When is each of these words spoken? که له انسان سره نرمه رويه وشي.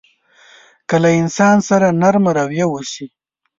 که 0.89 0.95
له 1.03 1.09
انسان 1.21 1.57
سره 1.69 1.87
نرمه 2.01 2.31
رويه 2.37 2.65
وشي. 2.69 3.05